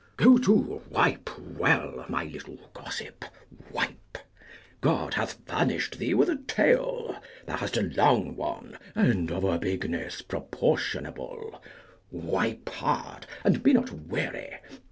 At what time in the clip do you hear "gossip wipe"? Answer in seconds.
2.73-4.17